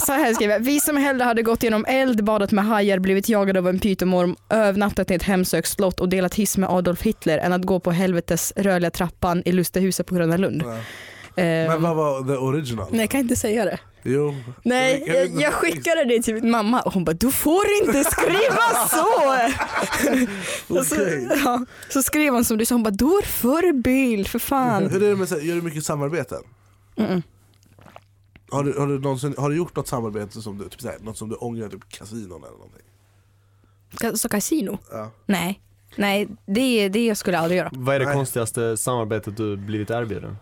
[0.00, 0.60] så här skriver jag.
[0.60, 4.36] Vi som hellre hade gått genom eld, badat med hajar, blivit jagade av en pytomorm,
[4.48, 7.90] övernattat i ett hemsökt slott och delat hiss med Adolf Hitler än att gå på
[7.90, 10.62] helvetes rörliga trappan i Lustahuset på Gröna Lund.
[10.66, 10.76] Ja.
[11.42, 12.86] Eh, Men vad var the original?
[12.90, 13.78] nej jag kan inte säga det.
[14.02, 14.34] Jo.
[14.62, 18.86] Nej, Jag jag, skickade det till min mamma och hon bara du får inte skriva
[18.90, 19.06] så.
[20.78, 20.96] Och så,
[21.44, 24.90] ja, så skrev hon som du sa, hon bara du är förebild för fan.
[24.90, 26.42] Hur är det med, gör du mycket samarbeten?
[26.96, 27.22] Mm.
[28.50, 30.98] Har du, har, du någonsin, har du gjort något samarbete som du, typ så här,
[30.98, 32.82] något som du ångrar, typ kasinon eller någonting?
[34.18, 34.78] Så kasino?
[34.90, 35.10] Ja.
[35.26, 35.60] Nej,
[35.96, 37.70] nej det, det skulle jag aldrig göra.
[37.72, 38.14] Vad är det Nej.
[38.14, 40.36] konstigaste samarbetet du blivit erbjuden?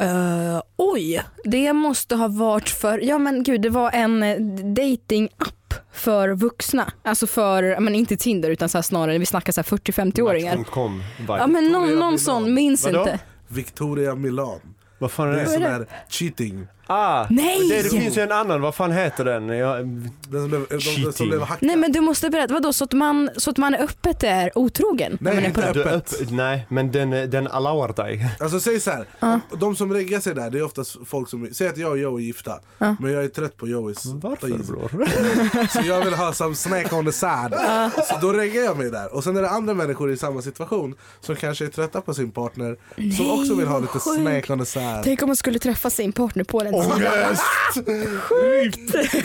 [0.00, 4.36] Uh, oj, det måste ha varit för, ja men gud det var en eh,
[4.74, 6.92] dating-app för vuxna.
[7.02, 10.56] Alltså för, men inte Tinder utan så här snarare, vi snackar så här 40-50-åringar.
[10.56, 11.32] Match.com vibe.
[11.38, 12.98] Ja men någon, någon sån, minns Vadå?
[13.00, 13.18] inte.
[13.48, 14.60] Victoria Milan.
[14.98, 15.50] Vad fan är Det är det?
[15.52, 16.66] sån där cheating.
[16.90, 17.26] Ah!
[17.30, 17.68] Nej!
[17.68, 19.48] Det, det finns ju en annan, vad fan heter den?
[19.48, 21.66] Jag, Den som blev, de, de, som blev hackad.
[21.66, 25.18] Nej men du måste berätta, vadå så att man, så att man öppet är otrogen?
[25.20, 26.20] när Nej, man är på inte du, öppet.
[26.22, 28.26] öpp, nej, men den, den allowar dig.
[28.40, 29.04] Alltså säg så här.
[29.20, 29.40] Ja.
[29.60, 32.22] de som reggar sig där det är oftast folk som, säg att jag och Joey
[32.22, 32.96] är gifta, Ja.
[33.00, 35.06] men jag är trött på Joeys Varför bror?
[35.82, 37.54] Så jag vill ha some snack on the side.
[38.08, 39.14] Så då reggar jag mig där.
[39.14, 42.30] Och sen är det andra människor i samma situation som kanske är trötta på sin
[42.30, 44.20] partner som Nej, också vill ha vad lite sjukt.
[44.20, 45.00] snack on the side.
[45.04, 47.42] Tänk om man skulle träffa sin partner på den Ångest!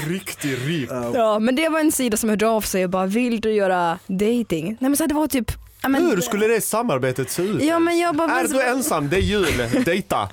[0.08, 0.90] Riktig rip.
[1.14, 4.00] Ja men det var en sida som hörde av sig och bara vill du göra
[4.08, 4.66] dating?
[4.80, 5.52] Nej men så här, det var typ
[5.86, 7.64] Ja, men- Hur skulle det samarbetet se ut?
[7.64, 8.32] Ja men jag bara...
[8.40, 9.10] Är du ensam?
[9.10, 9.46] Det är jul.
[9.86, 10.30] Dejta.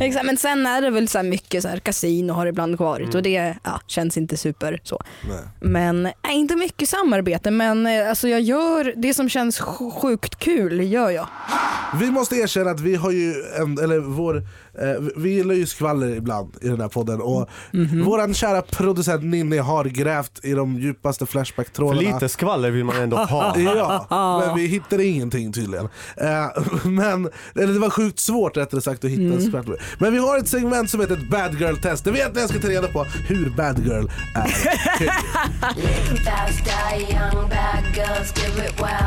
[0.00, 3.14] Exakt, men sen är det väl så här mycket så här, kasino har ibland varit
[3.14, 5.02] och det ja, känns inte super så.
[5.28, 5.38] Nej.
[5.60, 10.38] Men äh, inte mycket samarbete men eh, alltså jag gör det som känns sj- sjukt
[10.38, 11.26] kul gör jag.
[12.00, 14.42] Vi måste erkänna att vi har ju en, eller vår,
[15.16, 18.04] vi gillar ju skvaller ibland i den här podden och Mhm.
[18.04, 22.00] våran kära producent Ninni har grävt i de djupaste För Flashback-trådarna.
[22.14, 23.58] lite skvaller vill man ändå ha.
[24.10, 25.88] Ja, men vi hittade ingenting tydligen.
[26.16, 26.46] Eh,
[26.84, 29.40] men, eller det var sjukt svårt rättare sagt att hitta Mm.
[29.40, 29.82] skvaller.
[29.98, 32.04] Men vi har ett segment som heter bad girl test.
[32.04, 34.44] Det vet jag ska ta reda på hur bad girl är.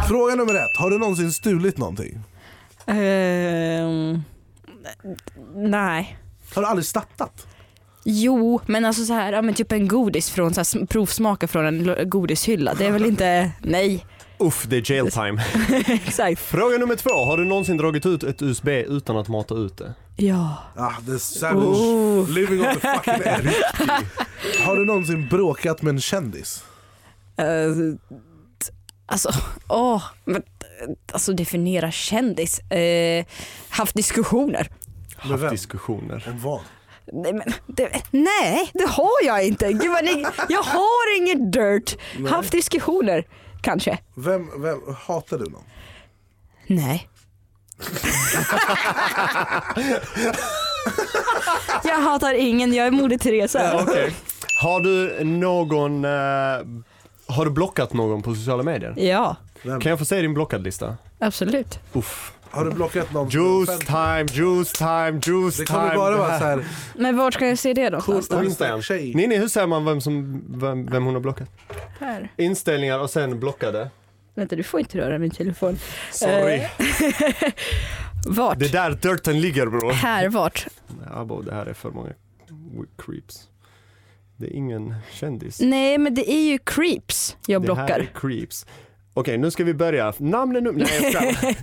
[0.08, 0.78] Fråga nummer ett.
[0.78, 2.20] Har du någonsin stulit någonting?
[2.86, 4.24] Ehm,
[5.56, 6.18] nej.
[6.56, 7.48] Har du aldrig snattat?
[8.04, 11.48] Jo, men alltså så här, ja, men typ en godis från så här, sm- provsmaka
[11.48, 12.74] från en godishylla.
[12.74, 14.06] Det är väl inte, nej.
[14.40, 15.44] Uff, det är jail time.
[15.88, 16.40] Exakt.
[16.42, 17.10] Fråga nummer två.
[17.26, 19.94] Har du någonsin dragit ut ett USB utan att mata ut det?
[20.16, 20.58] Ja.
[20.76, 22.30] Ah, the savage Oh.
[22.30, 23.54] living on the fucking edge.
[24.66, 26.64] Har du någonsin bråkat med en kändis?
[28.66, 28.72] T-
[29.06, 29.30] alltså,
[29.68, 30.04] åh.
[30.26, 30.44] men,
[31.12, 32.60] alltså definiera kändis.
[32.60, 33.26] Eh,
[33.70, 34.70] haft diskussioner.
[35.16, 35.52] Haft vem?
[35.52, 36.24] diskussioner.
[36.28, 36.62] Om vad?
[37.14, 39.74] Nej, men, det, nej, det har jag inte.
[39.74, 41.98] Gud, vad ni, jag har inget dirt.
[42.30, 43.28] Haft diskussioner,
[43.62, 43.98] kanske.
[44.16, 45.64] Vem, vem, hatar du någon?
[46.68, 47.10] Nej.
[51.84, 53.80] jag hatar ingen, jag är Moder Teresa.
[53.82, 54.14] Okej.
[54.62, 56.12] Har du någon, eh,
[57.28, 58.94] har du blockat någon på sociala medier?
[58.98, 59.82] Ja, Vem?
[59.82, 60.98] Kan jag få se din blockadlista?
[61.20, 61.80] absolut.
[61.94, 62.34] Uff.
[62.50, 63.30] Har du blockat någon?
[63.30, 65.80] Juice time, juice time, juice Det time.
[65.80, 66.66] kommer bara Det vara så här.
[66.96, 68.22] Men vart ska jag se det då?
[68.44, 68.82] Instagram.
[68.82, 69.14] Tjej.
[69.16, 71.50] Ninni, hur ser man vem, som, vem, vem hon har blockat?
[72.00, 72.32] Här.
[72.38, 73.90] Inställningar och sen blockade.
[74.36, 75.78] Vänta, du får inte röra min telefon.
[76.12, 76.54] Sorry.
[76.56, 76.68] Eh.
[78.28, 78.60] Vart?
[78.60, 79.92] Det där dirten ligger bror.
[79.92, 80.68] Här, vart?
[81.14, 82.10] Ja, bo, det här är för många
[82.98, 83.48] creeps.
[84.38, 85.60] Det är ingen kändis.
[85.62, 88.00] Nej, men det är ju creeps jag Det här blockar.
[88.00, 88.66] är creeps.
[89.14, 90.14] Okej, nu ska vi börja.
[90.18, 90.72] Namnen nu.
[90.72, 91.56] Nej, jag.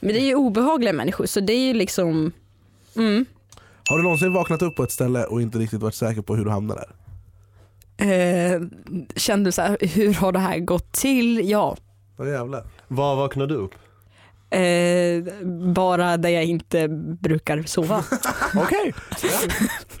[0.00, 2.32] Men det är ju obehagliga människor, så det är ju liksom...
[2.96, 3.26] Mm.
[3.88, 6.44] Har du någonsin vaknat upp på ett ställe och inte riktigt varit säker på hur
[6.44, 6.94] du hamnar där?
[8.00, 8.60] Eh,
[9.16, 11.50] kände så här, hur har det här gått till?
[11.50, 11.76] Ja.
[12.16, 12.66] Vad jävlar.
[12.88, 13.74] Var vaknade du upp?
[14.50, 15.34] Eh,
[15.74, 16.88] bara där jag inte
[17.20, 18.04] brukar sova.
[18.56, 18.94] Okej.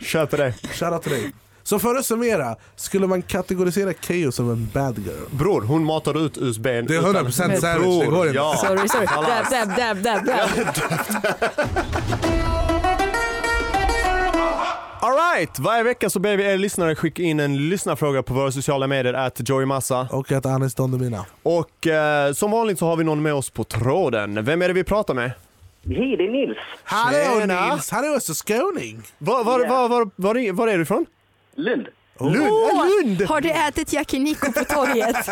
[0.00, 0.52] Köper det.
[0.52, 1.32] Shoutout till dig.
[1.68, 5.26] Så för att summera, skulle man kategorisera Keyyo som en bad girl?
[5.30, 6.62] Bror, hon matar ut USB.
[6.62, 8.36] Det är 100% savage, det går inte.
[8.36, 8.56] Ja.
[8.56, 9.06] Sorry, sorry.
[9.06, 10.48] Dab, dab, dab, dab.
[15.00, 18.86] Alright, varje vecka så ber vi er lyssnare skicka in en lyssnarfråga på våra sociala
[18.86, 20.08] medier, att Joey Massa.
[20.12, 21.14] Och att Anis Don.
[21.42, 24.44] Och eh, som vanligt så har vi någon med oss på tråden.
[24.44, 25.30] Vem är det vi pratar med?
[25.86, 26.58] Hej, det är Nils.
[26.84, 27.70] Hallå Tjena.
[27.74, 29.02] Nils, han är också skåning.
[29.18, 31.06] Var, var, var, var, var, är- var är du ifrån?
[31.58, 31.86] Lund.
[32.20, 32.36] Lund?
[32.36, 33.22] Ja, Lund!
[33.22, 35.16] Har du ätit yakiniku på torget?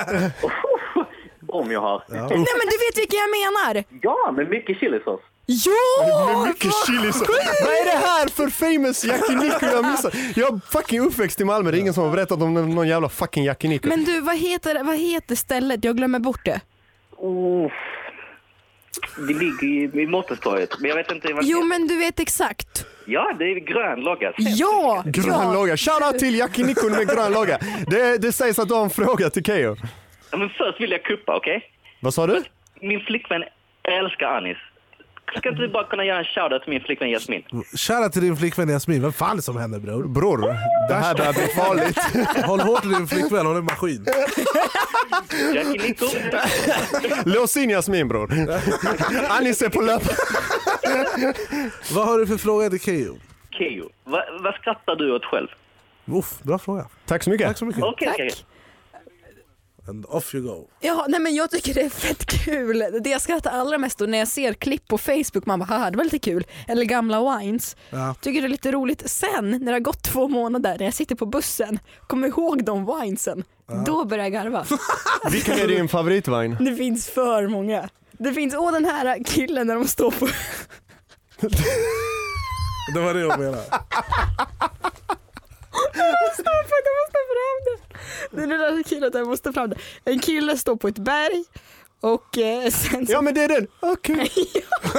[1.48, 2.02] Om jag har.
[2.08, 3.84] Nej men du vet vilka jag menar!
[4.02, 5.20] Ja, med mycket chilisås.
[5.46, 6.26] Ja!
[6.26, 7.24] Med mycket chili så.
[7.64, 10.14] Vad är det här för famous yakiniku jag missat?
[10.36, 13.08] Jag är fucking uppväxt i Malmö, det är ingen som har berättat om någon jävla
[13.08, 13.88] fucking yakiniku.
[13.88, 15.84] Men du, vad heter, vad heter stället?
[15.84, 16.60] Jag glömmer bort det.
[17.16, 17.70] Oh.
[19.16, 22.86] Det ligger i, i Mårtenstorget, men jag vet inte vad Jo men du vet exakt.
[23.06, 24.32] Ja, det är grön logga.
[24.36, 25.02] Ja!
[25.06, 25.76] Grön logga.
[25.76, 27.58] Shoutout till yakinikun med grön logga.
[27.86, 29.76] Det, det sägs att du har en fråga till Keyyo.
[30.30, 31.62] Ja, Men först vill jag kuppa, okej?
[32.00, 32.42] Vad sa du?
[32.80, 33.44] Min flickvän
[33.82, 34.56] älskar Anis.
[35.34, 37.42] Ska inte du bara kunna göra en shoutout till min flickvän Jasmin?
[37.76, 40.08] Shoutout till din flickvän Jasmin, vad fan är det som händer bror?
[40.08, 40.38] Bror,
[40.88, 41.98] det här börjar bli farligt.
[42.46, 44.06] Håll hårt i din flickvän, hon är en maskin.
[47.24, 48.32] Lås in Jasmin bror.
[49.28, 50.02] Anis är på löp.
[51.94, 53.16] Vad har du för fråga till Keyyo?
[53.50, 55.48] Keyyo, vad, vad skrattar du åt själv?
[56.06, 56.86] Uff, bra fråga.
[57.06, 57.46] Tack så mycket.
[57.46, 57.82] Tack så mycket.
[57.82, 58.14] Okej, Tack.
[58.14, 58.30] okej.
[59.88, 60.68] And off you go.
[60.80, 62.84] Ja, nej men jag tycker det är fett kul.
[63.00, 65.90] Det jag skrattar allra mest åt när jag ser klipp på Facebook, man bara haha
[65.90, 66.46] det var lite kul.
[66.68, 67.76] Eller gamla wines.
[67.90, 68.14] Ja.
[68.20, 69.10] Tycker det är lite roligt.
[69.10, 72.86] Sen när det har gått två månader, när jag sitter på bussen, kommer ihåg de
[72.86, 73.44] winesen.
[73.86, 74.66] Då börjar jag garva.
[75.30, 76.56] Vilken är din favoritvagn?
[76.60, 77.88] Det finns för många.
[78.12, 80.28] Det finns, åh den här killen när de står på...
[82.94, 83.62] Det var det jag menade.
[85.94, 88.36] Jag måste fram det.
[88.36, 89.76] Det är den där killen, jag måste fram det.
[90.04, 91.44] En kille står på ett berg
[92.00, 93.12] och eh, sen så...
[93.12, 93.66] Ja men det är den.
[93.80, 94.30] Okej.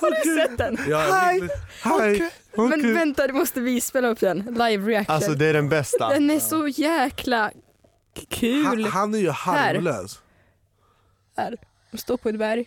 [0.00, 0.78] Har du sett den?
[0.88, 1.48] Ja, Hej.
[1.82, 2.30] Hej.
[2.56, 4.38] Men vänta, du måste vi spela upp den.
[4.38, 5.14] Live reaction.
[5.14, 6.08] Alltså det är den bästa.
[6.08, 7.50] Den är så jäkla
[8.16, 8.64] k- kul.
[8.66, 10.20] Han, han är ju harmlös.
[11.36, 11.56] Här.
[11.94, 12.66] Stå på ett berg.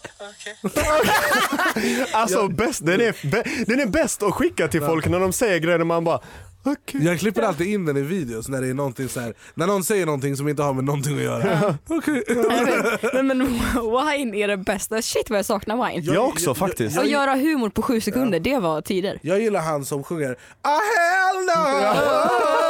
[2.12, 5.58] Alltså bäst, den, är, bä- den är bäst att skicka till folk när de säger
[5.58, 6.20] grejer man bara
[6.62, 7.04] okej.
[7.04, 9.84] Jag klipper alltid in den i videos när det är någonting så här, när någon
[9.84, 11.78] säger någonting som inte har med någonting att göra.
[11.88, 12.22] Okej.
[12.26, 13.14] Jag.
[13.14, 15.02] Men, men wine är det bästa.
[15.02, 16.12] Shit vad jag saknar wine.
[16.14, 16.98] Jag också faktiskt.
[16.98, 19.18] Och göra humor på sju sekunder, det var tider.
[19.22, 22.69] Jag gillar han som sjunger Ah hell no!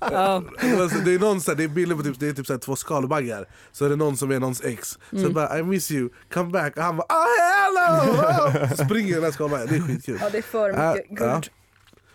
[0.00, 0.42] Ja.
[0.80, 2.52] Alltså, det är någon så här, det är bilder på typ, det är typ så
[2.52, 4.98] här, två skalbaggar, så är det någon som är någons ex.
[5.10, 6.76] Så bara I miss you, come back.
[6.76, 7.74] Och han bara ah hell
[8.68, 8.76] no!
[8.76, 10.18] Så springer den här skalbaggen, det är skitkul.
[10.22, 11.40] ja, det är för mycket ja.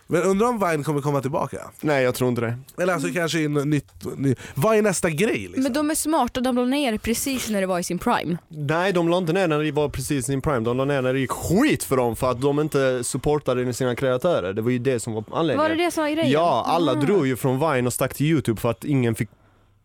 [0.06, 1.58] Men undrar om Vine kommer komma tillbaka?
[1.80, 2.58] Nej jag tror inte det.
[2.82, 5.62] Eller alltså kanske i en nytt, ny, vad är nästa grej liksom?
[5.62, 8.36] Men de är smarta, de la ner precis när det var i sin prime.
[8.48, 11.12] Nej de la inte ner när det var precis sin prime, de la ner när
[11.12, 14.52] det gick skit för dem för att de inte supportade sina kreatörer.
[14.52, 15.62] Det var ju det som var anledningen.
[15.70, 16.30] Var det det som var grejen?
[16.30, 16.94] Ja, alla Ah.
[16.94, 19.28] drog ju från Vine och stack till Youtube för att ingen fick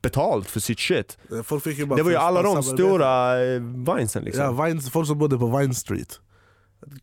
[0.01, 1.17] betalt för sitt shit.
[1.43, 2.84] Folk fick ju bara Det var ju alla de samarbete.
[2.84, 4.43] stora eh, Vinesen liksom.
[4.43, 6.19] Ja, Vine, folk som bodde på Vine Street.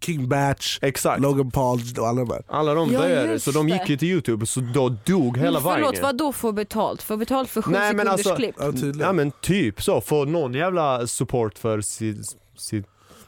[0.01, 1.21] King Batch, Exakt.
[1.23, 2.43] Logan Paul och alla de där.
[2.49, 5.73] Alla de Ja, just så de gick ju till Youtube så då dog hela Men
[5.73, 7.03] Förlåt, vad då få betalt?
[7.03, 8.55] Få betalt för sju Nej, men sekunders alltså- klipp?
[8.59, 9.05] Ja.
[9.07, 12.87] Ja men typ så, få någon jävla support för sitt, sitt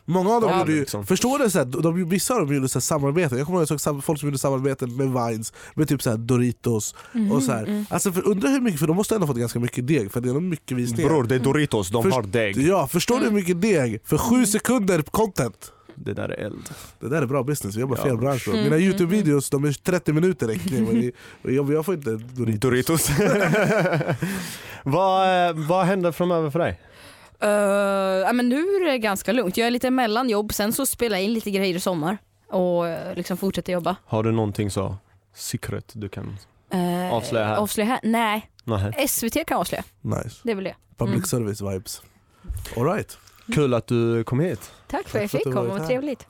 [0.08, 1.06] Många av dem Ja, gjorde ju, liksom.
[1.06, 3.70] förstår du, så här, de, vissa av dem gjorde så här, samarbeten, jag kommer ihåg
[3.70, 6.94] jag såg folk som gjorde samarbeten med Vines, med typ så här Doritos
[7.32, 7.84] och så här.
[7.90, 10.20] Alltså för, undrar hur mycket, för de måste ändå ha fått ganska mycket deg för
[10.20, 11.08] det är nog mycket visningar.
[11.10, 12.56] Bror det är Doritos, de Först- har deg.
[12.58, 15.72] Ja, förstår du hur mycket deg för sju sekunder content?
[15.96, 16.70] Det där är eld.
[17.00, 18.02] Det där är bra business, vi jobbar Ja.
[18.04, 18.54] fel bransch bro.
[18.54, 22.60] Mina youtube-videos de är 30 minuter räcker jag, jag får inte Doritos.
[22.60, 23.10] Doritos.
[24.82, 26.80] vad, vad händer framöver för dig?
[27.44, 27.50] Uh,
[28.26, 29.56] ja, men nu är det ganska lugnt.
[29.56, 32.18] Jag är lite mellan jobb, sen så spelar jag in lite grejer i sommar
[32.50, 33.96] och eh, liksom fortsätter jobba.
[34.06, 34.96] Har du någonting så
[35.34, 36.36] secret du kan...
[36.74, 37.56] Uh, Avslöja här.
[37.56, 38.00] Avslöja här?
[38.02, 39.08] Nej, Nej.
[39.08, 39.84] SVT kan avslöja.
[40.00, 40.36] Nice.
[40.42, 40.74] Det är väl det.
[40.96, 41.24] Public Mm.
[41.46, 42.02] service vibes.
[42.76, 43.18] Alright,
[43.54, 44.72] Kul att du kom hit.
[44.86, 46.26] Tack för att jag Tack för att fick du komma, vad trevligt.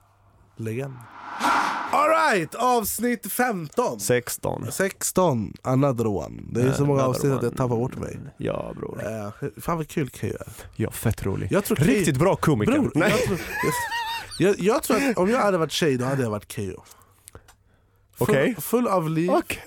[0.57, 0.95] legend.
[1.93, 4.01] Alright, avsnitt 15.
[4.01, 4.73] 16.
[4.73, 6.43] 16, another one.
[6.51, 7.57] Det är så många Another avsnitt att jag one.
[7.57, 8.19] tappar bort mig.
[8.37, 9.01] Ja bror.
[9.43, 10.53] Uh, fan vad kul Keyyo är.
[10.77, 11.49] Ja, fett rolig.
[11.53, 12.73] Jag tror Riktigt bra komiker.
[12.73, 13.11] Bror, Nej.
[13.11, 13.39] jag, tror,
[14.39, 16.83] jag, jag, tror att om jag hade varit tjej då hade jag varit Keyyo.
[18.15, 18.57] Full, Okej.
[18.61, 19.65] full av liv, Okej.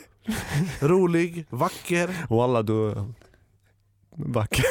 [0.80, 2.26] rolig, vacker.
[2.30, 2.96] Walla du
[4.26, 4.66] vacker.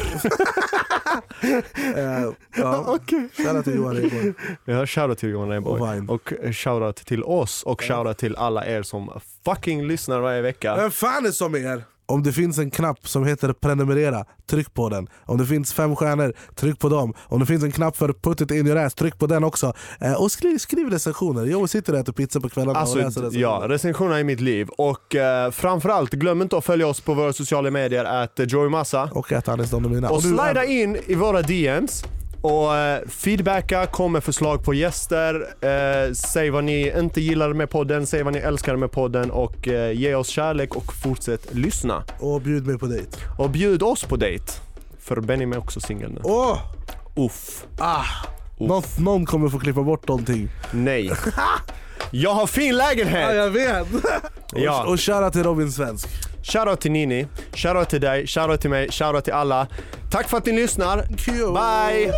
[1.44, 2.84] Uh, ja.
[2.94, 3.28] Okej.
[3.36, 4.34] Shoutout till Johan Rheborg.
[4.64, 5.94] Ja, shoutout till Johan Och Rheborg.
[5.94, 6.08] Vine.
[6.08, 10.76] Och eh, shoutout till oss och shoutout till alla er som fucking lyssnar varje vecka.
[10.76, 11.84] Vem fan är som er?
[12.08, 15.08] Om det finns en knapp som heter prenumerera, tryck på den.
[15.24, 17.14] Om det finns fem stjärnor, tryck på dem.
[17.20, 19.72] Om det finns en knapp för put it in your ass, tryck på den också.
[20.00, 21.46] Eh, och skriv, skriv recensioner.
[21.46, 23.40] Jag sitter och äter pizza på kvällarna och Alltså, läser recensioner.
[23.42, 24.68] ja, recensionerna i mitt liv.
[24.68, 29.10] Och eh, framförallt, glöm inte att följa oss på våra sociala medier, att Joey Massa.
[29.12, 30.10] Och äta Anis Don Domina.
[30.10, 32.04] Och nu- slida in i våra DMs
[32.40, 37.70] och eh, feedbacka, kom med förslag på gäster, eh, säg vad ni inte gillar med
[37.70, 42.04] podden, säg vad ni älskar med podden och eh, ge oss kärlek och fortsätt lyssna.
[42.18, 43.18] Och bjud mig på dejt.
[43.38, 44.52] Och bjud oss på dejt.
[45.00, 46.20] För Benny är också singel nu.
[46.24, 46.58] Åh!
[47.16, 47.66] Uff.
[47.78, 48.04] Ah!
[48.58, 50.48] Någon, någon kommer få klippa bort någonting.
[50.70, 51.12] Nej.
[52.10, 53.36] Jag har fin Ja, lägenhet!
[53.36, 53.86] jag vet!
[54.54, 54.82] Ja.
[54.84, 56.08] Och, och köra till Robin Svensk.
[56.42, 59.66] Shoutout till Nini, shoutout till dig, shoutout till mig, shoutout till alla.
[60.10, 61.04] Tack för att ni lyssnar.
[61.52, 62.12] Bye!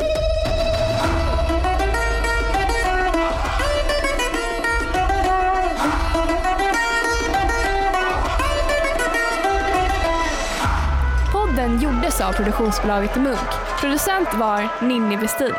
[11.32, 13.48] Podden gjordes av produktionsbolaget Munk.
[13.80, 15.54] Producent var Ninni Westin.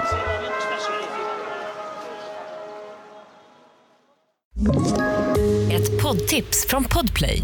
[5.72, 7.44] Ett poddtips från Podplay.